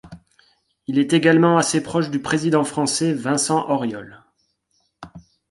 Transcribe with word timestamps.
Il 0.87 0.97
est 0.97 1.13
également 1.13 1.57
assez 1.59 1.83
proche 1.83 2.09
du 2.09 2.19
président 2.19 2.63
français 2.63 3.13
Vincent 3.13 3.69
Auriol. 3.69 4.23